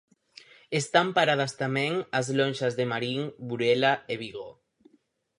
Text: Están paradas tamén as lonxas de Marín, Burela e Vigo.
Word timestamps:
Están 0.81 1.07
paradas 1.17 1.53
tamén 1.63 1.93
as 2.19 2.27
lonxas 2.39 2.73
de 2.79 2.85
Marín, 2.91 3.21
Burela 3.47 3.93
e 4.11 4.13
Vigo. 4.23 4.47